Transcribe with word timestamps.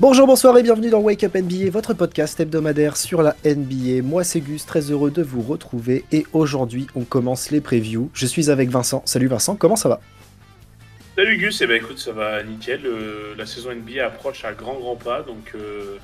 Bonjour, 0.00 0.26
bonsoir 0.26 0.58
et 0.58 0.64
bienvenue 0.64 0.90
dans 0.90 0.98
Wake 0.98 1.22
Up 1.22 1.36
NBA, 1.36 1.70
votre 1.70 1.94
podcast 1.94 2.40
hebdomadaire 2.40 2.96
sur 2.96 3.22
la 3.22 3.36
NBA. 3.44 4.02
Moi 4.02 4.24
c'est 4.24 4.40
Gus, 4.40 4.66
très 4.66 4.90
heureux 4.90 5.12
de 5.12 5.22
vous 5.22 5.40
retrouver 5.40 6.04
et 6.10 6.26
aujourd'hui 6.32 6.88
on 6.96 7.04
commence 7.04 7.52
les 7.52 7.60
previews. 7.60 8.10
Je 8.12 8.26
suis 8.26 8.50
avec 8.50 8.70
Vincent. 8.70 9.02
Salut 9.04 9.28
Vincent, 9.28 9.54
comment 9.54 9.76
ça 9.76 9.88
va? 9.88 10.00
Salut 11.14 11.38
Gus, 11.38 11.60
et 11.60 11.64
eh 11.64 11.66
ben 11.68 11.76
écoute 11.76 11.98
ça 11.98 12.10
va 12.10 12.42
nickel. 12.42 12.80
Euh, 12.84 13.36
la 13.38 13.46
saison 13.46 13.72
NBA 13.72 14.04
approche 14.04 14.44
à 14.44 14.52
grand 14.52 14.74
grand 14.74 14.96
pas 14.96 15.22
donc 15.22 15.52
euh, 15.54 15.98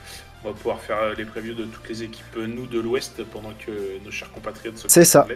on 0.45 0.51
va 0.51 0.55
pouvoir 0.55 0.81
faire 0.81 1.15
les 1.19 1.25
previews 1.25 1.55
de 1.55 1.65
toutes 1.65 1.89
les 1.89 2.05
équipes 2.05 2.37
nous 2.37 2.67
de 2.67 2.79
l'Ouest 2.79 3.25
pendant 3.25 3.53
que 3.55 3.73
nos 4.05 4.13
chers 4.13 4.31
compatriotes 4.31 4.79
se 4.79 4.89
C'est 4.89 5.05
ça, 5.05 5.27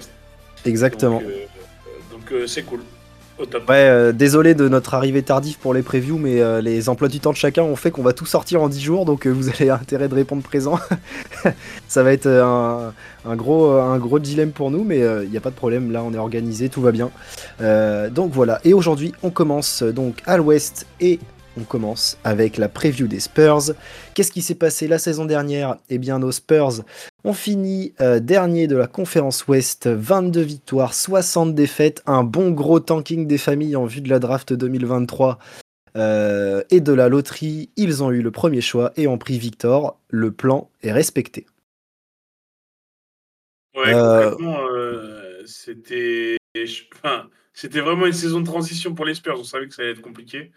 exactement. 0.65 1.21
Donc 2.13 2.31
euh, 2.31 2.47
c'est 2.47 2.63
cool. 2.63 2.83
Ouais, 3.39 3.49
euh, 3.71 4.13
désolé 4.13 4.55
de 4.55 4.69
notre 4.69 4.95
arrivée 4.95 5.23
tardive 5.23 5.59
pour 5.59 5.75
les 5.75 5.83
previews, 5.83 6.19
mais 6.19 6.41
euh, 6.41 6.61
les 6.61 6.89
emplois 6.89 7.09
du 7.09 7.19
temps 7.19 7.33
de 7.33 7.37
chacun 7.37 7.63
ont 7.63 7.75
fait 7.75 7.91
qu'on 7.91 8.03
va 8.03 8.13
tout 8.13 8.27
sortir 8.27 8.63
en 8.63 8.69
10 8.69 8.81
jours, 8.81 9.05
donc 9.05 9.27
euh, 9.27 9.31
vous 9.31 9.49
avez 9.49 9.71
intérêt 9.71 10.09
de 10.09 10.15
répondre 10.15 10.43
présent. 10.43 10.79
ça 11.89 12.03
va 12.05 12.13
être 12.13 12.29
un, 12.29 13.37
gros, 13.37 13.73
un 13.73 13.99
gros 13.99 14.21
dilemme 14.21 14.53
pour 14.53 14.71
nous, 14.71 14.85
mais 14.85 15.01
il 15.01 15.31
n'y 15.31 15.37
a 15.37 15.41
pas 15.41 15.51
de 15.51 15.57
problème, 15.57 15.91
là 15.91 16.03
on 16.05 16.15
est 16.15 16.19
organisé, 16.19 16.69
tout 16.69 16.81
va 16.81 16.93
bien. 16.93 17.11
donc 18.11 18.33
voilà, 18.33 18.61
et 18.65 18.73
aujourd'hui 18.73 19.13
on 19.23 19.31
commence 19.31 19.83
donc 19.83 20.23
à 20.27 20.37
l'ouest 20.37 20.87
et 21.01 21.19
on 21.59 21.65
commence 21.65 22.19
avec 22.25 22.57
la 22.57 22.69
preview 22.69 23.07
des 23.07 23.21
Spurs. 23.21 23.75
Qu'est-ce 24.15 24.33
qui 24.33 24.43
s'est 24.43 24.55
passé 24.55 24.89
la 24.89 24.99
saison 24.99 25.25
dernière? 25.25 25.77
Eh 25.91 25.99
bien, 25.99 26.19
nos 26.19 26.33
Spurs 26.33 26.83
ont 27.25 27.33
fini 27.33 27.95
euh, 28.01 28.21
dernier 28.21 28.67
de 28.67 28.77
la 28.77 28.87
conférence 28.87 29.47
Ouest, 29.47 29.89
22 29.89 30.41
victoires, 30.41 30.95
60 30.95 31.55
défaites, 31.55 32.03
un 32.07 32.25
bon 32.25 32.51
gros 32.51 32.81
tanking 32.81 33.27
des 33.27 33.39
familles 33.39 33.77
en 33.77 33.87
vue 33.87 34.01
de 34.01 34.09
la 34.09 34.19
draft 34.19 34.53
2023 34.53 35.39
euh, 35.97 36.63
et 36.71 36.81
de 36.81 36.93
la 36.93 37.09
loterie. 37.09 37.71
Ils 37.77 38.03
ont 38.03 38.11
eu 38.11 38.23
le 38.23 38.31
premier 38.31 38.61
choix 38.61 38.93
et 38.97 39.07
ont 39.07 39.19
pris 39.19 39.39
Victor. 39.39 39.99
Le 40.09 40.33
plan 40.33 40.71
est 40.83 40.93
respecté. 40.93 41.47
Ouais, 43.75 43.93
euh, 43.93 45.43
c'était. 45.47 46.37
c'était 47.53 47.81
vraiment 47.81 48.07
une 48.07 48.13
saison 48.13 48.41
de 48.41 48.47
transition 48.47 48.95
pour 48.95 49.05
les 49.05 49.15
Spurs. 49.15 49.39
On 49.39 49.45
savait 49.45 49.67
que 49.67 49.75
ça 49.75 49.83
allait 49.83 49.93
être 49.93 50.01
compliqué. 50.01 50.53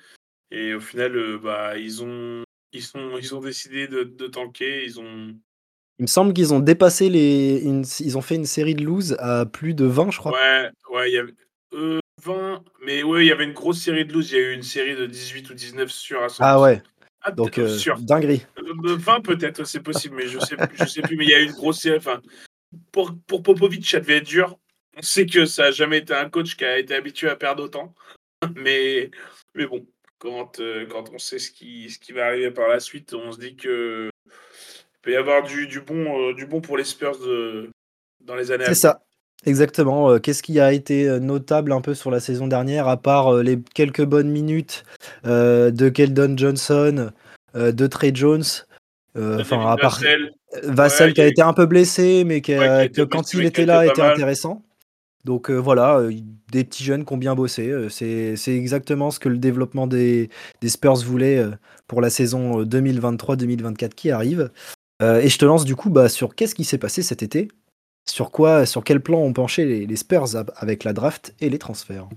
Et 0.51 0.73
au 0.73 0.79
final, 0.79 1.15
euh, 1.15 1.37
bah, 1.37 1.77
ils 1.77 2.03
ont, 2.03 2.43
ils 2.71 2.83
sont, 2.83 3.17
ils 3.17 3.35
ont 3.35 3.41
décidé 3.41 3.87
de, 3.87 4.03
de 4.03 4.27
tanker. 4.27 4.83
Ils 4.85 4.99
ont. 4.99 5.35
Il 5.99 6.03
me 6.03 6.07
semble 6.07 6.33
qu'ils 6.33 6.53
ont 6.53 6.59
dépassé 6.59 7.09
les. 7.09 7.63
ils 7.99 8.17
ont 8.17 8.21
fait 8.21 8.35
une 8.35 8.45
série 8.45 8.75
de 8.75 8.83
lose 8.83 9.15
à 9.19 9.45
plus 9.45 9.73
de 9.73 9.85
20, 9.85 10.11
je 10.11 10.19
crois. 10.19 10.31
Ouais, 10.33 10.69
ouais, 10.91 11.11
il 11.11 11.13
y 11.13 11.17
avait. 11.17 11.33
20, 11.71 12.33
euh, 12.33 12.57
mais 12.85 13.03
ouais, 13.03 13.25
il 13.25 13.27
y 13.27 13.31
avait 13.31 13.43
une 13.43 13.53
grosse 13.53 13.81
série 13.81 14.05
de 14.05 14.13
lose. 14.13 14.31
Il 14.31 14.37
y 14.37 14.39
a 14.39 14.51
eu 14.51 14.53
une 14.53 14.63
série 14.63 14.95
de 14.95 15.05
18 15.05 15.49
ou 15.49 15.53
19 15.53 15.89
sur 15.89 16.21
à 16.21 16.27
Ah 16.39 16.61
ouais. 16.61 16.81
Ah, 17.21 17.31
Donc, 17.31 17.57
euh, 17.57 17.77
dinguerie. 17.99 18.45
20 18.83 19.21
peut-être, 19.21 19.65
c'est 19.65 19.81
possible, 19.81 20.15
mais 20.15 20.27
je 20.27 20.39
sais, 20.39 20.55
je 20.75 20.85
sais 20.85 21.01
plus. 21.01 21.17
Mais 21.17 21.25
il 21.25 21.31
y 21.31 21.33
a 21.33 21.41
eu 21.41 21.45
une 21.45 21.51
grosse 21.51 21.81
série. 21.81 21.97
Enfin, 21.97 22.21
pour, 22.91 23.15
pour 23.27 23.43
Popovic, 23.43 23.85
ça 23.85 23.99
devait 23.99 24.17
être 24.17 24.27
dur. 24.27 24.57
On 24.95 25.01
sait 25.01 25.25
que 25.25 25.45
ça 25.45 25.63
n'a 25.63 25.71
jamais 25.71 25.97
été 25.99 26.13
un 26.13 26.29
coach 26.29 26.55
qui 26.55 26.65
a 26.65 26.77
été 26.79 26.95
habitué 26.95 27.29
à 27.29 27.35
perdre 27.35 27.63
autant. 27.63 27.93
Mais, 28.55 29.09
mais 29.55 29.65
bon, 29.65 29.83
quand, 30.19 30.59
euh, 30.59 30.85
quand 30.89 31.05
on 31.13 31.17
sait 31.17 31.39
ce 31.39 31.51
qui, 31.51 31.89
ce 31.89 31.99
qui 31.99 32.11
va 32.11 32.25
arriver 32.25 32.51
par 32.51 32.67
la 32.67 32.79
suite, 32.79 33.13
on 33.13 33.31
se 33.31 33.39
dit 33.39 33.55
que 33.55 34.09
peut 35.01 35.11
y 35.11 35.15
avoir 35.15 35.43
du, 35.43 35.67
du 35.67 35.81
bon, 35.81 36.29
euh, 36.29 36.33
du 36.33 36.45
bon 36.45 36.61
pour 36.61 36.77
les 36.77 36.83
Spurs 36.83 37.17
de, 37.19 37.69
dans 38.21 38.35
les 38.35 38.51
années 38.51 38.65
C'est 38.67 38.75
ça. 38.75 39.03
Exactement. 39.45 40.09
Euh, 40.09 40.19
qu'est-ce 40.19 40.41
qui 40.41 40.59
a 40.59 40.73
été 40.73 41.19
notable 41.19 41.71
un 41.71 41.81
peu 41.81 41.93
sur 41.93 42.09
la 42.09 42.19
saison 42.19 42.47
dernière, 42.47 42.87
à 42.87 42.97
part 42.97 43.35
les 43.35 43.59
quelques 43.75 44.03
bonnes 44.03 44.29
minutes 44.29 44.83
de 45.23 45.89
Keldon 45.89 46.35
Johnson, 46.35 47.11
de 47.53 47.87
Trey 47.87 48.11
Jones 48.13 48.43
Enfin, 49.15 49.71
à 49.71 49.77
part 49.77 49.99
Vassell, 50.63 51.13
qui 51.13 51.21
a, 51.21 51.27
été 51.27 51.41
un 51.41 51.53
peu 51.53 51.65
blessé, 51.65 52.23
mais 52.23 52.41
qui, 52.41 52.53
que 52.53 53.03
quand 53.03 53.33
il 53.33 53.45
était 53.45 53.65
là, 53.65 53.85
était 53.85 54.01
intéressant. 54.01 54.63
Donc 55.27 55.51
euh, 55.51 55.57
voilà, 55.57 55.99
euh, 55.99 56.13
des 56.53 56.63
petits 56.63 56.85
jeunes 56.85 57.03
qui 57.03 57.11
ont 57.11 57.17
bien 57.17 57.35
bossé. 57.35 57.69
Euh, 57.69 57.89
c'est 57.89 58.55
exactement 58.55 59.11
ce 59.11 59.19
que 59.19 59.27
le 59.27 59.37
développement 59.37 59.85
des, 59.85 60.29
Spurs 60.65 61.03
voulait 61.03 61.45
pour 61.85 61.99
la 61.99 62.09
saison 62.09 62.63
2023-2024 62.63 63.89
qui 63.89 64.09
arrive. 64.09 64.49
et 65.01 65.27
je 65.27 65.37
te 65.37 65.43
lance 65.43 65.65
du 65.65 65.75
coup 65.75 65.89
bah, 65.89 66.07
sur 66.07 66.33
qu'est-ce 66.33 66.55
qui 66.55 66.63
s'est 66.63 66.77
passé 66.77 67.03
cet 67.03 67.23
été? 67.23 67.49
Sur 68.09 68.31
quoi, 68.31 68.65
sur 68.65 68.85
quel 68.85 69.01
plan 69.01 69.19
ont 69.19 69.33
penché 69.33 69.85
les, 69.85 69.95
Spurs 69.97 70.37
avec 70.55 70.85
la 70.85 70.93
draft 70.93 71.35
et 71.41 71.49
les 71.49 71.59
transferts? 71.59 72.07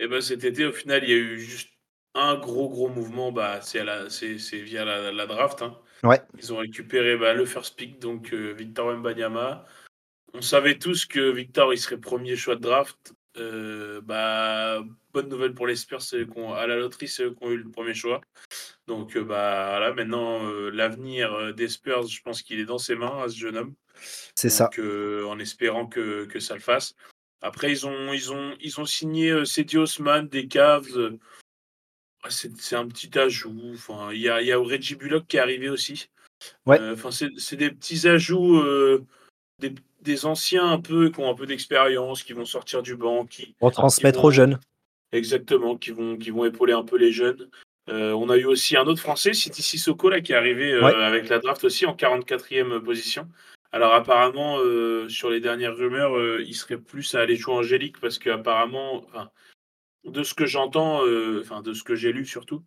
Et 0.00 0.04
eh 0.04 0.08
ben 0.08 0.20
cet 0.20 0.42
été, 0.42 0.66
au 0.66 0.72
final, 0.72 1.04
il 1.04 1.10
y 1.10 1.12
a 1.12 1.16
eu 1.16 1.38
juste 1.38 1.68
un 2.16 2.34
gros 2.34 2.68
gros 2.68 2.88
mouvement. 2.88 3.30
Bah, 3.30 3.60
c'est 3.62 3.84
via 4.58 4.84
la, 4.84 5.26
draft. 5.26 5.62
Hein. 5.62 5.76
Ouais. 6.02 6.20
Ils 6.36 6.52
ont 6.52 6.56
récupéré 6.56 7.16
bah, 7.16 7.32
le 7.32 7.44
first 7.44 7.76
pick, 7.76 8.00
donc 8.00 8.34
Victor 8.34 8.96
Mbanyama 8.96 9.64
on 10.34 10.42
savait 10.42 10.78
tous 10.78 11.06
que 11.06 11.30
Victor 11.30 11.72
il 11.72 11.78
serait 11.78 11.98
premier 11.98 12.36
choix 12.36 12.56
de 12.56 12.60
draft. 12.60 13.14
Euh, 13.36 14.00
bah, 14.00 14.82
bonne 15.12 15.28
nouvelle 15.28 15.54
pour 15.54 15.66
les 15.66 15.76
Spurs, 15.76 16.02
à 16.56 16.66
la 16.66 16.76
loterie, 16.76 17.08
c'est 17.08 17.24
eux 17.24 17.34
qui 17.34 17.44
ont 17.44 17.50
eu 17.50 17.56
le 17.56 17.70
premier 17.70 17.94
choix. 17.94 18.20
Donc 18.86 19.16
euh, 19.16 19.22
bah 19.22 19.78
là 19.78 19.92
maintenant 19.92 20.44
euh, 20.44 20.70
l'avenir 20.70 21.54
des 21.54 21.68
Spurs, 21.68 22.06
je 22.08 22.20
pense 22.22 22.42
qu'il 22.42 22.58
est 22.58 22.64
dans 22.64 22.78
ses 22.78 22.96
mains 22.96 23.22
à 23.22 23.28
ce 23.28 23.36
jeune 23.36 23.56
homme. 23.56 23.74
C'est 24.34 24.50
ça. 24.50 24.70
en 24.78 25.38
espérant 25.38 25.86
que, 25.86 26.24
que, 26.24 26.40
ça 26.40 26.54
le 26.54 26.60
fasse. 26.60 26.94
Après 27.40 27.70
ils 27.70 27.86
ont 27.86 28.12
ils 28.12 28.32
ont 28.32 28.56
ils 28.60 28.80
ont 28.80 28.86
signé 28.86 29.44
Cedi 29.44 29.78
Osman 29.78 30.24
des 30.24 30.48
Cavs. 30.48 31.16
C'est 32.28 32.76
un 32.76 32.86
petit 32.86 33.16
ajout. 33.18 33.72
Enfin 33.74 34.12
il 34.12 34.20
y 34.20 34.28
a, 34.28 34.42
y 34.42 34.52
a 34.52 34.58
Reggie 34.58 34.96
Bullock 34.96 35.26
qui 35.26 35.36
est 35.36 35.40
arrivé 35.40 35.68
aussi. 35.68 36.10
Ouais. 36.66 36.80
Enfin 36.92 37.10
c'est 37.10 37.56
des 37.56 37.70
petits 37.70 38.08
ajouts. 38.08 38.60
Des, 39.60 39.74
des 40.02 40.26
anciens 40.26 40.70
un 40.70 40.80
peu 40.80 41.10
qui 41.10 41.20
ont 41.20 41.30
un 41.30 41.34
peu 41.34 41.46
d'expérience, 41.46 42.22
qui 42.22 42.32
vont 42.32 42.44
sortir 42.44 42.82
du 42.82 42.96
banc, 42.96 43.26
qui 43.26 43.54
vont 43.60 43.70
transmettre 43.70 44.24
aux 44.24 44.30
jeunes. 44.30 44.58
Exactement, 45.12 45.76
qui 45.76 45.90
vont, 45.90 46.16
qui 46.16 46.30
vont 46.30 46.44
épauler 46.44 46.72
un 46.72 46.84
peu 46.84 46.96
les 46.96 47.12
jeunes. 47.12 47.48
Euh, 47.88 48.12
on 48.12 48.28
a 48.28 48.36
eu 48.36 48.44
aussi 48.44 48.76
un 48.76 48.86
autre 48.86 49.00
Français, 49.00 49.32
City 49.32 49.62
Sissoko, 49.62 50.08
là, 50.08 50.20
qui 50.20 50.32
est 50.32 50.36
arrivé 50.36 50.72
euh, 50.72 50.84
avec 50.84 51.28
la 51.28 51.38
draft 51.38 51.64
aussi 51.64 51.86
en 51.86 51.94
44e 51.94 52.80
position. 52.80 53.28
Alors 53.72 53.94
apparemment, 53.94 54.58
euh, 54.58 55.08
sur 55.08 55.30
les 55.30 55.40
dernières 55.40 55.76
rumeurs, 55.76 56.40
il 56.40 56.54
serait 56.54 56.78
plus 56.78 57.14
à 57.14 57.20
aller 57.20 57.36
jouer 57.36 57.54
Angélique 57.54 58.00
parce 58.00 58.18
qu'apparemment, 58.18 59.06
de 60.04 60.22
ce 60.22 60.34
que 60.34 60.46
j'entends, 60.46 61.02
enfin 61.40 61.62
de 61.62 61.72
ce 61.72 61.84
que 61.84 61.94
j'ai 61.94 62.12
lu 62.12 62.26
surtout, 62.26 62.62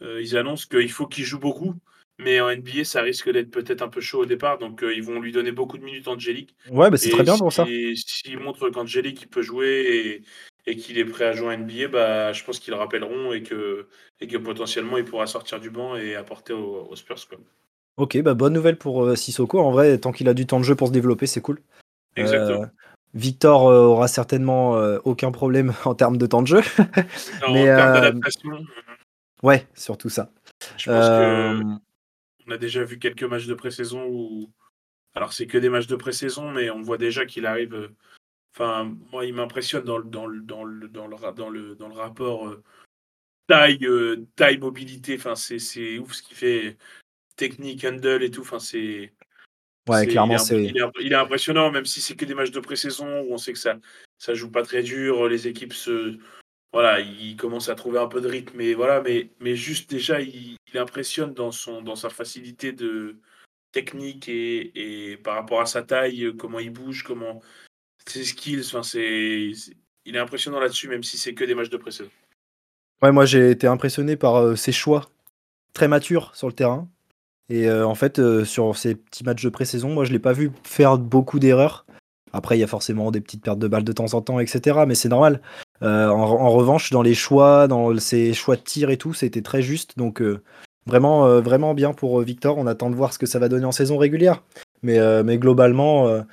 ils 0.00 0.36
annoncent 0.36 0.66
qu'il 0.68 0.90
faut 0.90 1.06
qu'il 1.06 1.24
joue 1.24 1.38
beaucoup 1.38 1.74
mais 2.18 2.40
en 2.40 2.50
NBA, 2.50 2.84
ça 2.84 3.02
risque 3.02 3.30
d'être 3.30 3.50
peut-être 3.50 3.80
un 3.80 3.88
peu 3.88 4.00
chaud 4.00 4.22
au 4.22 4.26
départ, 4.26 4.58
donc 4.58 4.82
euh, 4.82 4.92
ils 4.92 5.04
vont 5.04 5.20
lui 5.20 5.30
donner 5.30 5.52
beaucoup 5.52 5.78
de 5.78 5.84
minutes 5.84 6.08
Angélique. 6.08 6.56
Ouais, 6.70 6.90
bah 6.90 6.96
c'est 6.96 7.10
très 7.10 7.22
bien 7.22 7.38
pour 7.38 7.52
ça. 7.52 7.64
S'il 7.64 8.38
montre 8.40 8.70
qu'Angélique 8.70 9.22
il 9.22 9.28
peut 9.28 9.42
jouer 9.42 10.24
et, 10.66 10.76
qu'il 10.76 10.98
est 10.98 11.04
prêt 11.04 11.26
à 11.26 11.32
jouer 11.32 11.54
en 11.54 11.58
NBA, 11.58 11.88
bah, 11.88 12.32
je 12.32 12.44
pense 12.44 12.58
qu'ils 12.58 12.74
le 12.74 12.78
rappelleront 12.78 13.32
et 13.32 13.42
que, 13.42 13.86
et 14.20 14.26
que 14.26 14.36
potentiellement 14.36 14.98
il 14.98 15.04
pourra 15.04 15.26
sortir 15.26 15.60
du 15.60 15.70
banc 15.70 15.96
et 15.96 16.16
apporter 16.16 16.52
aux, 16.52 16.94
Spurs. 16.96 17.28
Quoi. 17.28 17.38
Ok, 17.96 18.20
bah 18.20 18.34
bonne 18.34 18.52
nouvelle 18.52 18.76
pour 18.76 19.04
euh, 19.04 19.14
Sissoko. 19.14 19.60
En 19.60 19.70
vrai, 19.70 19.96
tant 19.98 20.12
qu'il 20.12 20.28
a 20.28 20.34
du 20.34 20.44
temps 20.46 20.58
de 20.58 20.64
jeu 20.64 20.74
pour 20.74 20.88
se 20.88 20.92
développer, 20.92 21.26
c'est 21.26 21.40
cool. 21.40 21.60
Exactement. 22.16 22.64
Euh, 22.64 22.66
Victor 23.14 23.62
aura 23.62 24.08
certainement 24.08 24.72
aucun 25.04 25.30
problème 25.30 25.72
en 25.86 25.94
termes 25.94 26.18
de 26.18 26.26
temps 26.26 26.42
de 26.42 26.48
jeu. 26.48 26.60
mais, 27.50 27.72
en 27.72 27.76
termes 27.76 27.92
d'adaptation. 27.94 28.50
Ouais, 29.42 29.66
surtout 29.74 30.10
ça. 30.10 30.30
Je 30.76 30.90
pense 30.90 31.08
que 31.08 31.87
on 32.48 32.52
a 32.52 32.58
déjà 32.58 32.82
vu 32.84 32.98
quelques 32.98 33.24
matchs 33.24 33.46
de 33.46 33.54
pré-saison 33.54 34.06
où. 34.06 34.50
Alors, 35.14 35.32
c'est 35.32 35.46
que 35.46 35.58
des 35.58 35.68
matchs 35.68 35.86
de 35.86 35.96
pré-saison, 35.96 36.50
mais 36.50 36.70
on 36.70 36.82
voit 36.82 36.98
déjà 36.98 37.26
qu'il 37.26 37.46
arrive. 37.46 37.74
Euh, 37.74 37.88
enfin, 38.54 38.96
moi, 39.12 39.26
il 39.26 39.34
m'impressionne 39.34 39.84
dans, 39.84 40.00
dans, 40.00 40.26
le, 40.26 40.40
dans, 40.40 40.64
le, 40.64 40.88
dans, 40.88 41.06
le, 41.50 41.74
dans 41.74 41.88
le 41.88 41.94
rapport 41.94 42.48
euh, 42.48 42.62
taille, 43.46 43.84
euh, 43.84 44.26
taille, 44.36 44.58
mobilité. 44.58 45.16
Enfin, 45.16 45.34
c'est 45.34 45.98
ouf 45.98 46.12
ce 46.12 46.22
qu'il 46.22 46.36
fait. 46.36 46.76
Technique, 47.36 47.84
handle 47.84 48.22
et 48.22 48.30
tout. 48.30 48.42
Enfin, 48.42 48.58
c'est. 48.58 49.12
Ouais, 49.88 50.06
clairement, 50.06 50.38
c'est. 50.38 50.62
Il, 50.62 51.12
est 51.12 51.14
impressionnant, 51.14 51.70
même 51.70 51.86
si 51.86 52.00
c'est 52.00 52.14
que 52.14 52.24
des 52.24 52.34
matchs 52.34 52.50
de 52.50 52.60
pré-saison 52.60 53.22
où 53.22 53.32
on 53.32 53.38
sait 53.38 53.52
que 53.52 53.58
ça, 53.58 53.78
ça 54.18 54.34
joue 54.34 54.50
pas 54.50 54.62
très 54.62 54.82
dur. 54.82 55.28
Les 55.28 55.48
équipes 55.48 55.72
se, 55.72 56.18
voilà, 56.72 57.00
il 57.00 57.36
commence 57.36 57.68
à 57.68 57.74
trouver 57.74 57.98
un 57.98 58.08
peu 58.08 58.20
de 58.20 58.28
rythme, 58.28 58.56
mais 58.56 58.74
voilà, 58.74 59.00
mais, 59.00 59.30
mais 59.40 59.56
juste 59.56 59.90
déjà, 59.90 60.20
il, 60.20 60.56
impressionne 60.74 61.32
dans, 61.32 61.50
son, 61.50 61.82
dans 61.82 61.96
sa 61.96 62.10
facilité 62.10 62.72
de 62.72 63.16
technique 63.72 64.28
et, 64.28 65.10
et, 65.12 65.16
par 65.16 65.34
rapport 65.34 65.60
à 65.60 65.66
sa 65.66 65.82
taille, 65.82 66.34
comment 66.38 66.58
il 66.58 66.70
bouge, 66.70 67.02
comment 67.04 67.40
ses 68.06 68.24
skills, 68.24 68.64
enfin, 68.66 68.82
c'est, 68.82 69.52
il 70.04 70.16
est 70.16 70.18
impressionnant 70.18 70.60
là-dessus, 70.60 70.88
même 70.88 71.02
si 71.02 71.18
c'est 71.18 71.34
que 71.34 71.44
des 71.44 71.54
matchs 71.54 71.70
de 71.70 71.76
pré-saison. 71.76 72.10
Ouais, 73.02 73.12
moi 73.12 73.26
j'ai 73.26 73.50
été 73.50 73.66
impressionné 73.66 74.16
par 74.16 74.36
euh, 74.36 74.56
ses 74.56 74.72
choix 74.72 75.06
très 75.72 75.86
matures 75.86 76.34
sur 76.34 76.48
le 76.48 76.52
terrain. 76.52 76.88
Et 77.48 77.68
euh, 77.68 77.86
en 77.86 77.94
fait, 77.94 78.18
euh, 78.18 78.44
sur 78.44 78.76
ces 78.76 78.94
petits 78.94 79.24
matchs 79.24 79.42
de 79.42 79.48
pré-saison, 79.48 79.90
moi 79.94 80.04
je 80.04 80.12
l'ai 80.12 80.18
pas 80.18 80.32
vu 80.32 80.50
faire 80.64 80.98
beaucoup 80.98 81.38
d'erreurs. 81.38 81.86
Après, 82.32 82.56
il 82.56 82.60
y 82.60 82.64
a 82.64 82.68
forcément 82.68 83.10
des 83.10 83.20
petites 83.20 83.42
pertes 83.42 83.58
de 83.58 83.68
balles 83.68 83.84
de 83.84 83.92
temps 83.92 84.12
en 84.14 84.20
temps, 84.20 84.40
etc. 84.40 84.80
Mais 84.86 84.94
c'est 84.94 85.08
normal. 85.08 85.40
Euh, 85.82 86.08
en, 86.08 86.50
revanche, 86.50 86.90
dans 86.90 87.02
les 87.02 87.14
choix, 87.14 87.68
dans 87.68 87.96
ses 87.98 88.34
choix 88.34 88.56
de 88.56 88.62
tir 88.62 88.90
et 88.90 88.96
tout, 88.96 89.14
c'était 89.14 89.42
très 89.42 89.62
juste. 89.62 89.96
Donc, 89.96 90.20
euh, 90.20 90.42
vraiment, 90.86 91.40
vraiment 91.40 91.74
bien 91.74 91.92
pour 91.92 92.20
Victor. 92.20 92.58
On 92.58 92.66
attend 92.66 92.90
de 92.90 92.96
voir 92.96 93.12
ce 93.12 93.18
que 93.18 93.26
ça 93.26 93.38
va 93.38 93.48
donner 93.48 93.64
en 93.64 93.72
saison 93.72 93.96
régulière. 93.96 94.42
Mais, 94.82 94.98
mais 95.22 95.38
globalement, 95.38 96.24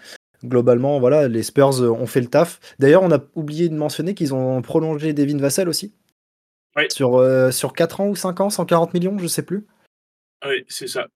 globalement, 0.43 0.99
voilà, 0.99 1.27
les 1.27 1.43
Spurs 1.43 1.81
ont 1.81 2.05
fait 2.05 2.21
le 2.21 2.27
taf. 2.27 2.59
D'ailleurs, 2.79 3.03
on 3.03 3.11
a 3.11 3.19
oublié 3.35 3.69
de 3.69 3.75
mentionner 3.75 4.13
qu'ils 4.13 4.33
ont 4.33 4.61
prolongé 4.61 5.13
Devin 5.13 5.37
Vassell 5.37 5.69
aussi. 5.69 5.93
Sur, 6.89 7.23
sur 7.51 7.73
4 7.73 8.01
ans 8.01 8.07
ou 8.07 8.15
5 8.15 8.41
ans, 8.41 8.49
140 8.49 8.93
millions, 8.93 9.17
je 9.17 9.27
sais 9.27 9.43
plus. 9.43 9.65
Oui, 10.45 10.63
c'est 10.67 10.87
ça. 10.87 11.07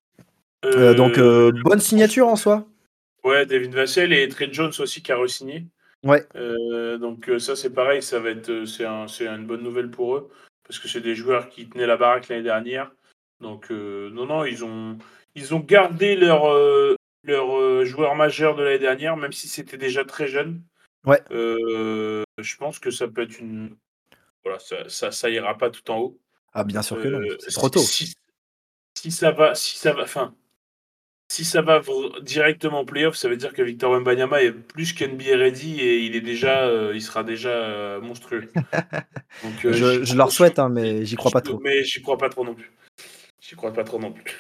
donc, 0.64 1.20
bonne 1.64 1.80
signature 1.80 2.28
en 2.28 2.36
soi. 2.36 2.66
Ouais, 3.24 3.46
Devin 3.46 3.70
Vassell 3.70 4.14
et 4.14 4.28
Trey 4.30 4.50
Jones 4.52 4.72
aussi 4.80 5.02
qui 5.02 5.12
a 5.12 5.18
re-signé. 5.18 5.66
Ouais. 6.04 6.25
donc, 6.98 7.30
ça, 7.40 7.56
c'est 7.56 7.74
pareil, 7.74 8.01
ça 8.01 8.19
va 8.19 8.30
être, 8.30 8.66
c'est 8.66 8.86
un, 8.86 9.06
une 9.07 9.46
bonne 9.46 9.63
nouvelle 9.63 9.92
pour 9.92 10.16
eux 10.16 10.30
parce 10.63 10.80
que 10.80 10.88
c'est 10.88 11.01
des 11.01 11.16
joueurs 11.16 11.50
qui 11.50 11.68
tenaient 11.68 11.88
la 11.88 11.98
baraque 11.98 12.28
l'année 12.30 12.44
dernière. 12.44 12.92
Donc, 13.42 13.69
non, 13.69 14.25
non, 14.25 14.46
ils 14.46 14.63
ont, 14.63 14.98
ils 15.36 15.54
ont 15.54 15.60
gardé 15.60 16.16
leur, 16.16 16.46
leur 17.24 17.57
euh, 17.57 17.86
joueur 17.86 18.16
majeur 18.16 18.56
de 18.56 18.63
l'année 18.63 18.80
dernière, 18.80 19.18
même 19.18 19.31
si 19.31 19.48
c'était 19.48 19.78
déjà 19.78 20.06
très 20.06 20.28
jeune. 20.28 20.62
Ouais. 21.06 21.22
Euh, 21.31 22.24
je 22.38 22.57
pense 22.57 22.80
que 22.80 22.92
ça 22.92 23.07
peut 23.07 23.22
être 23.22 23.40
une. 23.40 23.75
Voilà, 24.44 24.60
ça, 24.60 25.12
ça, 25.12 25.30
ira 25.30 25.57
pas 25.57 25.69
tout 25.69 25.90
en 25.92 26.00
haut. 26.00 26.19
Ah, 26.54 26.63
bien 26.63 26.81
sûr 26.81 27.01
que 27.01 27.07
non, 27.07 27.19
euh, 27.19 27.38
c'est 27.40 27.51
trop 27.51 27.69
tôt. 27.69 27.80
Si, 27.80 28.16
ça 29.12 29.31
va, 29.31 29.56
si 29.56 29.78
ça 29.78 29.94
va, 29.94 30.04
enfin, 30.04 30.36
si 31.31 31.46
ça 31.46 31.62
va 31.62 31.81
directement 32.22 32.80
en 32.80 32.86
playoff, 32.86 33.16
ça 33.16 33.30
veut 33.30 33.38
dire 33.38 33.54
que 33.54 33.62
Victor 33.62 33.92
Wembanyama 33.92 34.42
est 34.42 34.52
plus 34.52 34.94
qu'NBA 34.94 35.38
ready 35.38 35.80
et 35.80 36.00
il 36.00 36.16
est 36.16 36.22
déjà, 36.22 36.70
il 36.94 37.02
sera 37.02 37.24
déjà 37.24 38.00
monstrueux. 38.02 38.50
Donc, 39.44 39.54
je, 39.64 40.04
je, 40.04 40.16
leur 40.16 40.31
souhaite, 40.31 40.60
hein, 40.60 40.70
mais 40.70 41.06
j'y 41.06 41.16
crois 41.16 41.31
pas 41.31 41.42
trop. 41.42 41.60
Mais 41.64 41.84
j'y 41.84 42.02
crois 42.02 42.18
pas 42.18 42.30
trop 42.30 42.44
non 42.44 42.56
plus. 42.56 42.72
J'y 43.50 43.56
crois 43.56 43.74
pas 43.74 43.84
trop 43.84 44.00
non 44.00 44.12
plus. 44.12 44.36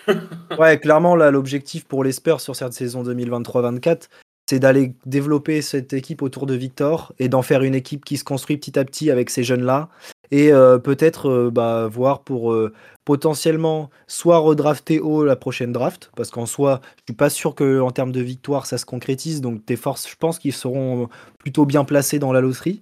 ouais, 0.59 0.77
clairement, 0.79 1.15
là, 1.15 1.31
l'objectif 1.31 1.85
pour 1.85 2.03
les 2.03 2.11
Spurs 2.11 2.41
sur 2.41 2.55
cette 2.55 2.73
saison 2.73 3.03
2023-24, 3.03 4.07
c'est 4.49 4.57
d'aller 4.57 4.93
développer 5.05 5.61
cette 5.61 5.93
équipe 5.93 6.23
autour 6.23 6.47
de 6.47 6.55
Victor 6.55 7.13
et 7.19 7.29
d'en 7.29 7.43
faire 7.43 7.61
une 7.61 7.75
équipe 7.75 8.03
qui 8.03 8.17
se 8.17 8.23
construit 8.23 8.57
petit 8.57 8.79
à 8.79 8.83
petit 8.83 9.11
avec 9.11 9.29
ces 9.29 9.43
jeunes-là. 9.43 9.89
Et 10.31 10.51
euh, 10.51 10.79
peut-être 10.79 11.29
euh, 11.29 11.51
bah, 11.51 11.87
voir 11.87 12.23
pour 12.23 12.51
euh, 12.51 12.73
potentiellement 13.05 13.91
soit 14.07 14.39
redrafter 14.39 14.99
haut 14.99 15.23
la 15.23 15.35
prochaine 15.35 15.71
draft, 15.71 16.09
parce 16.15 16.31
qu'en 16.31 16.47
soi, 16.47 16.81
je 16.97 17.03
suis 17.09 17.15
pas 17.15 17.29
sûr 17.29 17.53
qu'en 17.53 17.91
termes 17.91 18.11
de 18.11 18.21
victoire, 18.21 18.65
ça 18.65 18.79
se 18.79 18.87
concrétise. 18.87 19.41
Donc 19.41 19.63
tes 19.67 19.75
forces, 19.75 20.09
je 20.09 20.15
pense 20.15 20.39
qu'ils 20.39 20.53
seront 20.53 21.09
plutôt 21.37 21.67
bien 21.67 21.83
placés 21.83 22.17
dans 22.17 22.33
la 22.33 22.41
loterie. 22.41 22.81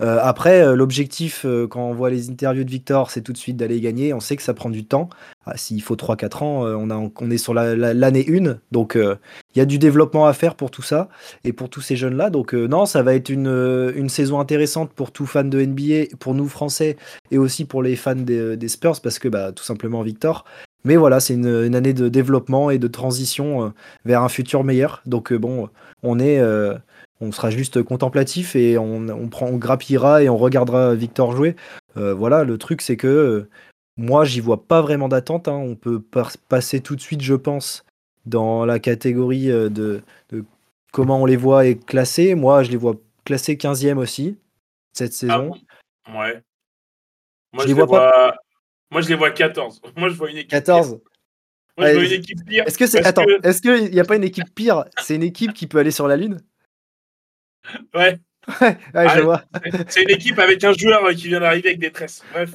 Euh, 0.00 0.18
après, 0.22 0.62
euh, 0.62 0.74
l'objectif, 0.74 1.44
euh, 1.44 1.66
quand 1.66 1.82
on 1.82 1.92
voit 1.92 2.10
les 2.10 2.30
interviews 2.30 2.64
de 2.64 2.70
Victor, 2.70 3.10
c'est 3.10 3.20
tout 3.20 3.32
de 3.32 3.38
suite 3.38 3.56
d'aller 3.56 3.80
gagner. 3.80 4.14
On 4.14 4.20
sait 4.20 4.36
que 4.36 4.42
ça 4.42 4.54
prend 4.54 4.70
du 4.70 4.84
temps. 4.86 5.10
Ah, 5.44 5.56
s'il 5.56 5.82
faut 5.82 5.96
3-4 5.96 6.42
ans, 6.42 6.62
on, 6.64 6.90
a, 6.90 7.10
on 7.20 7.30
est 7.30 7.38
sur 7.38 7.54
l'année 7.54 8.26
1. 8.28 8.58
Donc, 8.72 8.94
il 8.96 9.58
y 9.58 9.60
a 9.60 9.64
du 9.64 9.78
développement 9.78 10.26
à 10.26 10.32
faire 10.32 10.54
pour 10.54 10.70
tout 10.70 10.82
ça 10.82 11.08
et 11.44 11.52
pour 11.52 11.70
tous 11.70 11.80
ces 11.80 11.96
jeunes-là. 11.96 12.30
Donc, 12.30 12.52
non, 12.52 12.86
ça 12.86 13.02
va 13.02 13.14
être 13.14 13.30
une, 13.30 13.92
une, 13.96 14.08
saison 14.08 14.38
intéressante 14.38 14.92
pour 14.92 15.12
tous 15.12 15.26
fans 15.26 15.44
de 15.44 15.60
NBA, 15.60 16.16
pour 16.18 16.34
nous 16.34 16.46
Français 16.46 16.96
et 17.30 17.38
aussi 17.38 17.64
pour 17.64 17.82
les 17.82 17.96
fans 17.96 18.14
des, 18.14 18.68
Spurs 18.68 19.00
parce 19.00 19.18
que, 19.18 19.28
bah, 19.28 19.52
tout 19.52 19.64
simplement, 19.64 20.02
Victor, 20.02 20.44
mais 20.84 20.96
voilà, 20.96 21.20
c'est 21.20 21.34
une, 21.34 21.64
une, 21.64 21.74
année 21.74 21.92
de 21.92 22.08
développement 22.08 22.70
et 22.70 22.78
de 22.78 22.88
transition 22.88 23.72
vers 24.04 24.22
un 24.22 24.28
futur 24.28 24.64
meilleur. 24.64 25.02
Donc 25.06 25.32
bon, 25.32 25.68
on 26.02 26.18
est, 26.18 26.40
on 27.20 27.32
sera 27.32 27.50
juste 27.50 27.82
contemplatif 27.82 28.56
et 28.56 28.78
on, 28.78 29.28
prend, 29.28 29.46
on 29.46 29.56
grappillera 29.56 30.22
et 30.22 30.28
on 30.28 30.36
regardera 30.36 30.94
Victor 30.94 31.36
jouer. 31.36 31.54
Euh, 31.96 32.14
voilà, 32.14 32.44
le 32.44 32.56
truc 32.56 32.80
c'est 32.80 32.96
que 32.96 33.06
euh, 33.06 33.48
moi 33.96 34.24
j'y 34.24 34.40
vois 34.40 34.64
pas 34.64 34.80
vraiment 34.80 35.08
d'attente. 35.08 35.48
Hein. 35.48 35.56
On 35.56 35.76
peut 35.76 36.02
passer 36.48 36.80
tout 36.80 36.96
de 36.96 37.00
suite, 37.00 37.20
je 37.20 37.34
pense, 37.34 37.84
dans 38.24 38.64
la 38.64 38.78
catégorie 38.78 39.50
euh, 39.50 39.68
de, 39.68 40.02
comment 40.92 41.20
on 41.20 41.26
les 41.26 41.36
voit 41.36 41.66
et 41.66 41.76
classés. 41.76 42.34
Moi 42.34 42.62
je 42.62 42.70
les 42.70 42.78
vois 42.78 42.94
classés 43.24 43.56
15e 43.56 43.98
aussi 43.98 44.38
cette 44.94 45.12
ah 45.12 45.14
saison. 45.14 45.50
ouais. 46.08 46.42
Moi 47.52 47.64
je, 47.64 47.66
les 47.66 47.74
vois, 47.74 47.86
pas... 47.86 48.34
Moi 48.90 49.00
je 49.00 49.08
les 49.08 49.14
vois 49.14 49.30
14. 49.30 49.80
Moi 49.96 50.08
je 50.08 50.14
vois 50.14 50.30
une 50.30 50.38
équipe. 50.38 50.50
14. 50.50 51.00
Moi, 51.78 51.88
je 51.88 51.94
vois 51.94 52.04
une 52.04 52.12
équipe 52.12 52.44
pire. 52.46 52.64
Est-ce 52.66 52.76
que 52.76 52.86
c'est 52.86 53.06
attends, 53.06 53.24
est-ce 53.42 53.62
qu'il 53.62 53.90
n'y 53.90 54.00
a 54.00 54.04
pas 54.04 54.16
une 54.16 54.24
équipe 54.24 54.54
pire? 54.54 54.84
C'est 55.02 55.14
une 55.14 55.22
équipe 55.22 55.54
qui 55.54 55.66
peut 55.66 55.78
aller 55.78 55.90
sur 55.90 56.08
la 56.08 56.16
lune? 56.16 56.40
Ouais. 57.94 58.18
Ouais, 58.60 58.76
je 58.94 59.18
ah, 59.18 59.20
vois. 59.20 59.44
C'est 59.86 60.02
une 60.02 60.10
équipe 60.10 60.38
avec 60.38 60.64
un 60.64 60.72
joueur 60.72 61.08
qui 61.10 61.28
vient 61.28 61.40
d'arriver 61.40 61.68
avec 61.68 61.78
des 61.78 61.92
tresses. 61.92 62.24
Bref. 62.32 62.54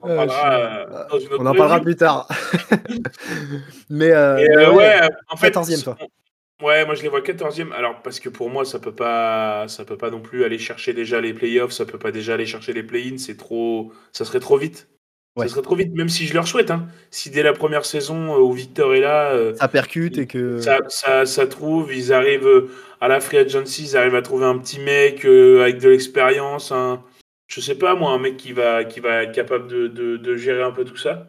On, 0.00 0.16
parlera, 0.16 0.58
euh, 0.60 1.04
on 1.38 1.46
en 1.46 1.54
parlera 1.54 1.80
plus 1.80 1.96
tard. 1.96 2.28
mais, 3.90 4.12
euh, 4.12 4.36
euh, 4.36 4.72
ouais, 4.72 5.00
en 5.28 5.36
fait, 5.36 5.50
14e, 5.50 5.82
toi. 5.82 5.96
Ouais, 6.68 6.84
moi 6.84 6.94
je 6.94 7.02
les 7.02 7.08
vois 7.08 7.22
14e. 7.22 7.72
Alors, 7.72 8.02
parce 8.02 8.20
que 8.20 8.28
pour 8.28 8.50
moi, 8.50 8.66
ça 8.66 8.78
peut 8.78 8.94
pas, 8.94 9.66
ça 9.68 9.86
peut 9.86 9.96
pas 9.96 10.10
non 10.10 10.20
plus 10.20 10.44
aller 10.44 10.58
chercher 10.58 10.92
déjà 10.92 11.18
les 11.18 11.32
playoffs, 11.32 11.72
ça 11.72 11.86
peut 11.86 11.98
pas 11.98 12.12
déjà 12.12 12.34
aller 12.34 12.44
chercher 12.44 12.74
les 12.74 12.82
play-ins, 12.82 13.16
c'est 13.16 13.38
trop, 13.38 13.90
ça 14.12 14.26
serait 14.26 14.38
trop 14.38 14.58
vite. 14.58 14.86
Ça 15.38 15.48
serait 15.48 15.62
trop 15.62 15.76
vite, 15.76 15.94
même 15.94 16.10
si 16.10 16.26
je 16.26 16.34
leur 16.34 16.46
souhaite. 16.46 16.70
Hein. 16.70 16.88
Si 17.10 17.30
dès 17.30 17.42
la 17.42 17.54
première 17.54 17.86
saison 17.86 18.34
euh, 18.34 18.40
où 18.40 18.52
Victor 18.52 18.94
est 18.94 19.00
là, 19.00 19.30
euh, 19.32 19.54
ça 19.54 19.68
percute 19.68 20.18
et 20.18 20.26
que 20.26 20.60
ça, 20.60 20.80
ça, 20.88 21.24
ça, 21.24 21.46
trouve, 21.46 21.94
ils 21.94 22.12
arrivent 22.12 22.48
euh, 22.48 22.70
à 23.00 23.08
la 23.08 23.20
free 23.20 23.38
agency, 23.38 23.84
ils 23.84 23.96
arrivent 23.96 24.16
à 24.16 24.22
trouver 24.22 24.44
un 24.44 24.58
petit 24.58 24.80
mec 24.80 25.24
avec 25.24 25.78
de 25.78 25.88
l'expérience, 25.88 26.70
un, 26.70 27.02
je 27.46 27.60
sais 27.62 27.76
pas 27.76 27.94
moi, 27.94 28.10
un 28.10 28.18
mec 28.18 28.36
qui 28.36 28.52
va, 28.52 28.84
qui 28.84 29.00
va 29.00 29.22
être 29.22 29.32
capable 29.32 29.68
de, 29.68 29.86
de, 29.86 30.16
de 30.18 30.36
gérer 30.36 30.62
un 30.62 30.72
peu 30.72 30.84
tout 30.84 30.96
ça. 30.96 31.28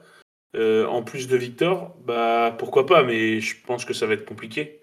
en 0.58 1.04
plus 1.04 1.30
de 1.30 1.38
Victor, 1.38 1.96
bah 2.04 2.56
pourquoi 2.58 2.88
pas, 2.88 3.04
mais 3.04 3.40
je 3.40 3.56
pense 3.66 3.86
que 3.86 3.94
ça 3.94 4.06
va 4.06 4.16
être 4.16 4.26
compliqué. 4.26 4.79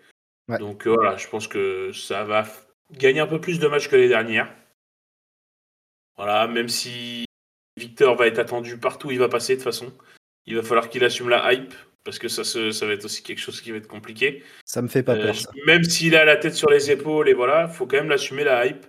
Donc 0.48 0.86
voilà, 0.86 1.16
je 1.16 1.26
pense 1.28 1.48
que 1.48 1.90
ça 1.92 2.24
va 2.24 2.46
gagner 2.92 3.20
un 3.20 3.26
peu 3.26 3.40
plus 3.40 3.58
de 3.58 3.66
matchs 3.66 3.88
que 3.88 3.96
les 3.96 4.08
dernières. 4.08 4.52
Voilà, 6.16 6.46
même 6.46 6.68
si 6.68 7.26
Victor 7.76 8.16
va 8.16 8.26
être 8.26 8.38
attendu 8.38 8.78
partout 8.78 9.08
où 9.08 9.10
il 9.10 9.18
va 9.18 9.28
passer 9.28 9.54
de 9.54 9.58
toute 9.58 9.64
façon. 9.64 9.92
Il 10.46 10.56
va 10.56 10.62
falloir 10.62 10.88
qu'il 10.88 11.04
assume 11.04 11.28
la 11.28 11.52
hype 11.52 11.74
parce 12.04 12.18
que 12.18 12.28
ça, 12.28 12.44
ça 12.44 12.86
va 12.86 12.92
être 12.92 13.04
aussi 13.04 13.22
quelque 13.22 13.40
chose 13.40 13.60
qui 13.60 13.72
va 13.72 13.78
être 13.78 13.88
compliqué. 13.88 14.44
Ça 14.64 14.80
me 14.80 14.88
fait 14.88 15.02
pas 15.02 15.16
peur. 15.16 15.34
Euh, 15.34 15.60
même 15.66 15.82
s'il 15.82 16.14
a 16.14 16.24
la 16.24 16.36
tête 16.36 16.54
sur 16.54 16.70
les 16.70 16.90
épaules 16.90 17.28
et 17.28 17.34
voilà, 17.34 17.66
faut 17.68 17.86
quand 17.86 17.96
même 17.96 18.08
l'assumer 18.08 18.44
la 18.44 18.66
hype. 18.66 18.86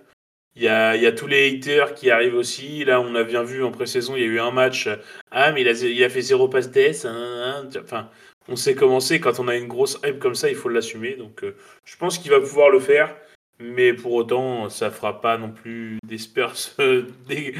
Il 0.54 0.62
y, 0.62 0.68
a, 0.68 0.96
il 0.96 1.02
y 1.02 1.06
a 1.06 1.12
tous 1.12 1.28
les 1.28 1.48
haters 1.48 1.94
qui 1.94 2.10
arrivent 2.10 2.34
aussi. 2.34 2.84
Là, 2.84 3.00
on 3.00 3.14
a 3.14 3.22
bien 3.22 3.44
vu 3.44 3.62
en 3.62 3.70
pré-saison, 3.70 4.16
il 4.16 4.22
y 4.22 4.24
a 4.24 4.28
eu 4.28 4.40
un 4.40 4.50
match. 4.50 4.88
Ah, 5.30 5.52
mais 5.52 5.60
il 5.60 5.68
a, 5.68 5.72
il 5.72 6.02
a 6.02 6.08
fait 6.08 6.20
zéro 6.20 6.48
passe 6.48 6.70
DS. 6.70 7.04
Hein, 7.04 7.14
hein. 7.14 7.68
enfin, 7.80 8.10
on 8.48 8.56
sait 8.56 8.74
comment 8.74 9.00
c'est. 9.00 9.20
Quand 9.20 9.38
on 9.38 9.48
a 9.48 9.56
une 9.56 9.68
grosse 9.68 9.98
hype 10.04 10.18
comme 10.18 10.34
ça, 10.34 10.48
il 10.48 10.56
faut 10.56 10.68
l'assumer. 10.68 11.14
Donc, 11.16 11.44
euh, 11.44 11.54
je 11.84 11.96
pense 11.96 12.18
qu'il 12.18 12.30
va 12.30 12.40
pouvoir 12.40 12.70
le 12.70 12.80
faire. 12.80 13.14
Mais 13.60 13.92
pour 13.92 14.12
autant, 14.12 14.68
ça 14.68 14.90
fera 14.90 15.20
pas 15.20 15.36
non 15.36 15.50
plus 15.50 15.98
des 16.06 16.18
Spurs, 16.18 16.54
euh, 16.80 17.06
des, 17.26 17.54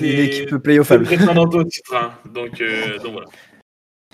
une 0.00 0.06
équipe 0.06 0.56
playoff 0.56 0.90
au 0.90 1.64
titre. 1.64 1.94
Hein. 1.94 2.12
Donc, 2.32 2.60
euh, 2.60 2.98
donc 3.02 3.12
voilà. 3.12 3.28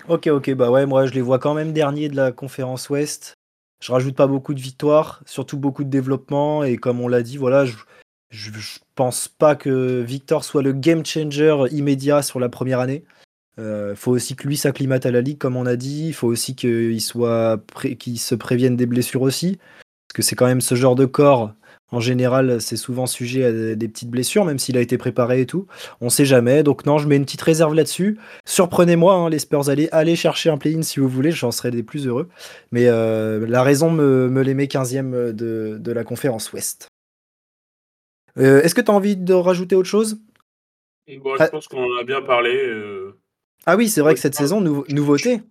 Ok, 0.07 0.27
ok, 0.27 0.51
bah 0.53 0.71
ouais, 0.71 0.87
moi 0.87 1.05
je 1.05 1.13
les 1.13 1.21
vois 1.21 1.37
quand 1.37 1.53
même 1.53 1.73
dernier 1.73 2.09
de 2.09 2.15
la 2.15 2.31
conférence 2.31 2.89
Ouest. 2.89 3.35
Je 3.83 3.91
rajoute 3.91 4.15
pas 4.15 4.27
beaucoup 4.27 4.53
de 4.53 4.59
victoires, 4.59 5.21
surtout 5.25 5.57
beaucoup 5.57 5.83
de 5.83 5.89
développement. 5.89 6.63
Et 6.63 6.77
comme 6.77 7.01
on 7.01 7.07
l'a 7.07 7.23
dit, 7.23 7.37
voilà, 7.37 7.65
je, 7.65 7.75
je, 8.29 8.79
pense 8.95 9.27
pas 9.27 9.55
que 9.55 10.01
Victor 10.01 10.43
soit 10.43 10.61
le 10.61 10.73
game 10.73 11.05
changer 11.05 11.55
immédiat 11.71 12.21
sur 12.21 12.39
la 12.39 12.49
première 12.49 12.79
année. 12.79 13.03
Il 13.57 13.63
euh, 13.63 13.95
faut 13.95 14.11
aussi 14.11 14.35
que 14.35 14.47
lui 14.47 14.57
s'acclimate 14.57 15.05
à 15.05 15.11
la 15.11 15.21
ligue, 15.21 15.37
comme 15.37 15.57
on 15.57 15.65
a 15.65 15.75
dit. 15.75 16.07
Il 16.07 16.13
faut 16.13 16.27
aussi 16.27 16.55
qu'il 16.55 17.01
soit 17.01 17.61
qu'il 17.99 18.19
se 18.19 18.35
prévienne 18.35 18.75
des 18.75 18.85
blessures 18.85 19.21
aussi. 19.21 19.57
Parce 20.07 20.15
que 20.15 20.21
c'est 20.21 20.35
quand 20.35 20.45
même 20.45 20.61
ce 20.61 20.75
genre 20.75 20.95
de 20.95 21.05
corps. 21.05 21.53
En 21.93 21.99
général, 21.99 22.61
c'est 22.61 22.77
souvent 22.77 23.05
sujet 23.05 23.43
à 23.43 23.75
des 23.75 23.87
petites 23.89 24.09
blessures, 24.09 24.45
même 24.45 24.59
s'il 24.59 24.77
a 24.77 24.81
été 24.81 24.97
préparé 24.97 25.41
et 25.41 25.45
tout. 25.45 25.67
On 25.99 26.09
sait 26.09 26.23
jamais. 26.23 26.63
Donc 26.63 26.85
non, 26.85 26.97
je 26.97 27.07
mets 27.07 27.17
une 27.17 27.25
petite 27.25 27.41
réserve 27.41 27.73
là-dessus. 27.73 28.17
Surprenez-moi, 28.45 29.13
hein, 29.13 29.29
les 29.29 29.39
Spurs, 29.39 29.69
allez, 29.69 29.89
allez 29.91 30.15
chercher 30.15 30.49
un 30.49 30.57
play-in 30.57 30.83
si 30.83 31.01
vous 31.01 31.09
voulez, 31.09 31.31
j'en 31.31 31.51
serais 31.51 31.71
des 31.71 31.83
plus 31.83 32.07
heureux. 32.07 32.29
Mais 32.71 32.87
euh, 32.87 33.45
la 33.45 33.61
raison 33.61 33.91
me, 33.91 34.29
me 34.29 34.41
les 34.41 34.53
met 34.53 34.65
15e 34.65 35.33
de, 35.33 35.77
de 35.77 35.91
la 35.91 36.05
conférence 36.05 36.53
Ouest. 36.53 36.87
Euh, 38.37 38.61
est-ce 38.61 38.75
que 38.75 38.81
tu 38.81 38.91
as 38.91 38.93
envie 38.93 39.17
de 39.17 39.33
rajouter 39.33 39.75
autre 39.75 39.89
chose? 39.89 40.17
Bon, 41.19 41.35
Je 41.35 41.43
ah. 41.43 41.47
pense 41.49 41.67
qu'on 41.67 41.83
en 41.83 41.99
a 41.99 42.03
bien 42.03 42.21
parlé. 42.21 42.55
Euh. 42.55 43.17
Ah 43.65 43.75
oui, 43.75 43.89
c'est 43.89 44.01
vrai 44.01 44.13
que 44.13 44.19
cette 44.19 44.35
saison, 44.35 44.61
nouveauté. 44.61 45.41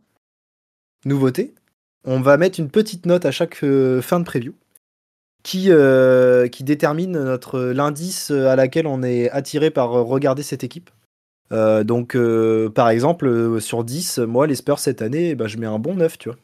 Nouveauté 1.04 1.54
on 2.04 2.20
va 2.20 2.36
mettre 2.36 2.60
une 2.60 2.70
petite 2.70 3.06
note 3.06 3.26
à 3.26 3.30
chaque 3.30 3.62
euh, 3.62 4.00
fin 4.00 4.20
de 4.20 4.24
preview 4.24 4.54
qui, 5.42 5.66
euh, 5.70 6.48
qui 6.48 6.64
détermine 6.64 7.12
notre 7.12 7.60
l'indice 7.60 8.30
à 8.30 8.56
laquelle 8.56 8.86
on 8.86 9.02
est 9.02 9.30
attiré 9.30 9.70
par 9.70 9.90
regarder 9.90 10.42
cette 10.42 10.64
équipe. 10.64 10.90
Euh, 11.52 11.82
donc, 11.82 12.16
par 12.74 12.90
exemple, 12.90 13.58
sur 13.60 13.82
10, 13.82 14.18
moi, 14.18 14.46
les 14.46 14.54
Spurs 14.54 14.78
cette 14.78 15.00
année, 15.00 15.34
bah, 15.34 15.46
je 15.46 15.56
mets 15.56 15.66
un 15.66 15.78
bon 15.78 15.94
9, 15.94 16.18
tu 16.18 16.28
vois. 16.28 16.38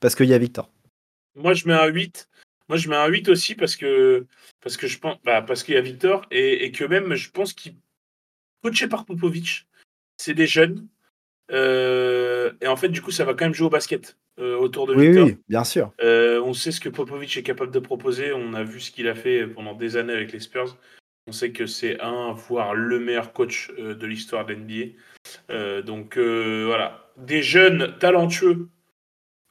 Parce 0.00 0.14
qu'il 0.14 0.26
y 0.26 0.34
a 0.34 0.38
Victor. 0.38 0.70
Moi, 1.34 1.54
je 1.54 1.66
mets 1.66 1.74
un 1.74 1.86
8. 1.86 2.28
Moi, 2.68 2.76
je 2.76 2.90
mets 2.90 2.96
un 2.96 3.06
8 3.06 3.30
aussi 3.30 3.54
parce 3.54 3.74
que, 3.74 4.26
parce 4.60 4.76
que 4.76 4.86
je 4.86 4.98
pense, 4.98 5.16
bah, 5.24 5.40
parce 5.40 5.62
qu'il 5.62 5.74
y 5.74 5.78
a 5.78 5.80
Victor 5.80 6.26
et, 6.30 6.70
que 6.72 6.84
même, 6.84 7.14
je 7.14 7.30
pense 7.30 7.54
qu'il 7.54 7.74
coaché 8.62 8.86
par 8.86 9.06
Popovic. 9.06 9.66
c'est 10.18 10.34
des 10.34 10.46
jeunes. 10.46 10.86
Et 11.50 12.66
en 12.66 12.76
fait, 12.76 12.88
du 12.88 13.02
coup, 13.02 13.10
ça 13.10 13.24
va 13.24 13.34
quand 13.34 13.44
même 13.44 13.54
jouer 13.54 13.66
au 13.66 13.70
basket 13.70 14.16
autour 14.38 14.86
de 14.86 14.94
oui, 14.94 15.06
Victor. 15.08 15.26
Oui, 15.26 15.38
bien 15.48 15.64
sûr. 15.64 15.92
on 16.02 16.52
sait 16.52 16.72
ce 16.72 16.80
que 16.80 16.88
Popovic 16.88 17.36
est 17.36 17.42
capable 17.42 17.72
de 17.72 17.78
proposer. 17.78 18.32
On 18.32 18.54
a 18.54 18.62
vu 18.62 18.80
ce 18.80 18.90
qu'il 18.90 19.08
a 19.08 19.14
fait 19.14 19.46
pendant 19.46 19.74
des 19.74 19.96
années 19.96 20.12
avec 20.12 20.32
les 20.32 20.40
Spurs. 20.40 20.76
On 21.28 21.32
sait 21.32 21.50
que 21.50 21.66
c'est 21.66 22.00
un, 22.00 22.32
voire 22.32 22.74
le 22.74 23.00
meilleur 23.00 23.32
coach 23.32 23.72
de 23.76 24.06
l'histoire 24.06 24.46
de 24.46 24.54
l'NBA. 24.54 25.82
donc 25.82 26.18
voilà, 26.18 27.10
des 27.16 27.42
jeunes 27.42 27.96
talentueux. 27.98 28.68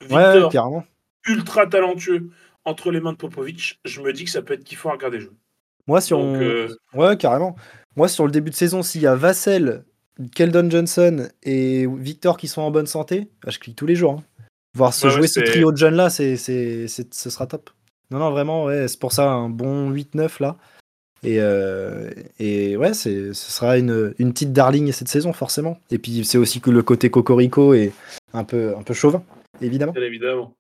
Victor, 0.02 0.54
ouais, 0.54 0.84
ultra 1.28 1.66
talentueux 1.68 2.30
entre 2.66 2.92
les 2.92 3.00
mains 3.00 3.14
de 3.14 3.18
Popovic. 3.18 3.80
Je 3.86 4.02
me 4.02 4.12
dis 4.12 4.26
que 4.26 4.30
ça 4.30 4.42
peut 4.42 4.54
être 4.54 4.64
kiffant 4.64 4.90
à 4.90 4.94
regarder 4.94 5.20
jouer. 5.20 5.36
Moi, 5.88 6.02
sur 6.02 6.20
ouais, 6.94 7.18
carrément. 7.18 7.56
Moi, 7.96 8.08
sur 8.08 8.26
le 8.26 8.32
début 8.32 8.50
de 8.50 8.56
saison, 8.56 8.84
s'il 8.84 9.02
y 9.02 9.08
a 9.08 9.16
Vassell, 9.16 9.86
Keldon 10.34 10.70
Johnson 10.70 11.28
et 11.44 11.88
Victor 11.88 12.38
qui 12.38 12.48
sont 12.48 12.62
en 12.62 12.72
bonne 12.72 12.88
santé, 12.88 13.30
bah, 13.44 13.52
je 13.52 13.60
clique 13.60 13.76
tous 13.76 13.86
les 13.86 13.96
jours. 13.96 14.14
Hein. 14.14 14.24
Voir 14.76 14.94
se 14.94 15.08
jouer 15.10 15.28
ce 15.28 15.40
trio 15.40 15.72
de 15.72 15.78
jeunes 15.78 15.96
là, 15.96 16.10
c'est, 16.10 16.36
c'est, 16.36 16.88
ce 16.88 17.30
sera 17.30 17.48
top. 17.48 17.70
Non, 18.12 18.20
non, 18.20 18.30
vraiment, 18.30 18.66
ouais, 18.66 18.88
c'est 18.88 19.00
pour 19.00 19.14
ça 19.14 19.32
un 19.32 19.50
bon 19.50 19.92
8-9 19.92 20.42
là. 20.42 20.58
Et, 21.24 21.38
euh, 21.40 22.12
et 22.40 22.78
ouais, 22.78 22.94
ce 22.94 23.34
sera 23.34 23.78
une, 23.78 24.14
une, 24.20 24.32
petite 24.32 24.54
darling 24.54 24.92
cette 24.92 25.08
saison, 25.08 25.34
forcément. 25.34 25.80
Et 25.90 25.98
puis 25.98 26.24
c'est 26.24 26.38
aussi 26.38 26.62
que 26.62 26.70
le 26.70 26.84
côté 26.84 27.10
Cocorico 27.10 27.74
est 27.74 27.94
un 28.34 28.44
peu, 28.44 28.76
un 28.78 28.84
peu 28.84 28.94
chauvin, 28.94 29.24
évidemment. 29.62 29.94
évidemment. 29.96 30.54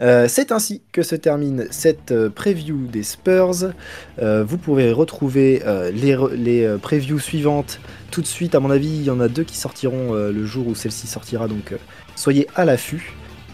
Euh, 0.00 0.26
c'est 0.26 0.52
ainsi 0.52 0.82
que 0.90 1.02
se 1.02 1.14
termine 1.14 1.66
cette 1.70 2.12
euh, 2.12 2.30
preview 2.30 2.86
des 2.86 3.02
Spurs. 3.02 3.72
Euh, 4.20 4.42
vous 4.42 4.56
pourrez 4.56 4.90
retrouver 4.90 5.62
les, 5.92 6.76
previews 6.80 7.18
suivantes 7.18 7.80
tout 8.10 8.22
de 8.22 8.26
suite. 8.26 8.54
À 8.54 8.60
mon 8.60 8.70
avis, 8.70 8.88
il 8.88 9.04
y 9.04 9.10
en 9.10 9.20
a 9.20 9.28
deux 9.28 9.44
qui 9.44 9.56
sortiront 9.56 10.14
le 10.14 10.46
jour 10.46 10.66
où 10.66 10.74
celle-ci 10.74 11.06
sortira, 11.06 11.48
donc 11.48 11.74
soyez 12.16 12.46
à 12.54 12.64
l'affût. 12.64 13.12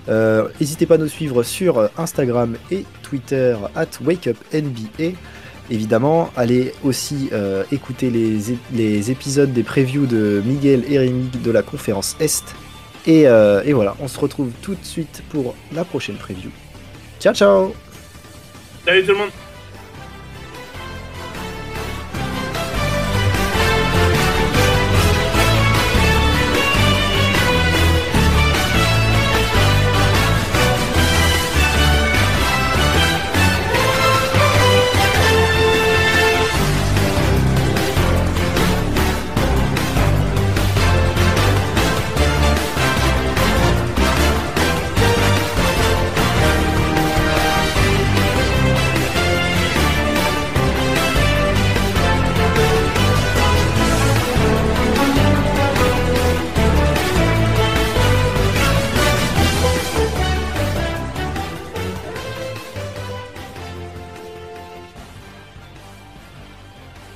N'hésitez 0.08 0.86
pas 0.86 0.94
à 0.94 0.98
nous 0.98 1.08
suivre 1.08 1.42
sur 1.42 1.90
Instagram 1.98 2.56
et 2.70 2.84
Twitter 3.02 3.56
at 3.74 3.88
WakeUpNBA. 4.04 5.16
Évidemment, 5.70 6.30
allez 6.36 6.72
aussi 6.82 7.30
écouter 7.70 8.10
les, 8.10 9.10
épisodes 9.10 9.52
des 9.52 9.62
previews 9.62 10.06
de 10.06 10.42
Miguel 10.44 10.84
et 10.88 10.98
de 10.98 11.50
la 11.50 11.62
conférence 11.62 12.16
Est 12.20 12.44
euh, 13.08 13.62
et, 13.64 13.72
voilà, 13.72 13.96
on 14.00 14.08
se 14.08 14.18
retrouve 14.18 14.50
tout 14.62 14.74
de 14.74 14.84
suite 14.84 15.22
pour 15.30 15.54
la 15.72 15.84
prochaine 15.84 16.16
preview. 16.16 16.50
Ciao 17.20 17.34
ciao 17.34 17.74
Salut 18.84 19.02
tout 19.04 19.12
le 19.12 19.18
monde 19.18 19.30